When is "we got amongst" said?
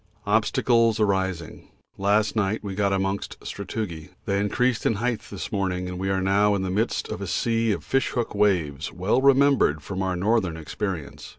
2.63-3.39